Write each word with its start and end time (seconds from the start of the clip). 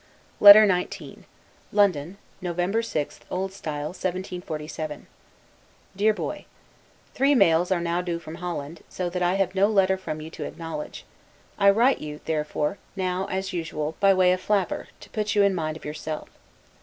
LETTER 0.39 0.65
XIX 0.67 1.25
LONDON, 1.71 2.17
November 2.41 2.81
6, 2.81 3.19
O. 3.29 3.45
S. 3.45 3.61
1747 3.63 5.05
DEAR 5.95 6.11
BOY: 6.11 6.45
Three 7.13 7.35
mails 7.35 7.69
are 7.71 7.79
now 7.79 8.01
due 8.01 8.17
from 8.17 8.33
Holland, 8.41 8.81
so 8.89 9.11
that 9.11 9.21
I 9.21 9.35
have 9.35 9.53
no 9.53 9.67
letter 9.67 9.97
from 9.97 10.19
you 10.19 10.31
to 10.31 10.45
acknowledge; 10.45 11.05
I 11.59 11.69
write 11.69 11.99
to 11.99 12.05
you, 12.05 12.19
therefore, 12.25 12.79
now, 12.95 13.27
as 13.27 13.53
usual, 13.53 13.95
by 13.99 14.11
way 14.11 14.31
of 14.31 14.41
flapper, 14.41 14.87
to 15.01 15.09
put 15.11 15.35
you 15.35 15.43
in 15.43 15.53
mind 15.53 15.77
of 15.77 15.85
yourself. 15.85 16.29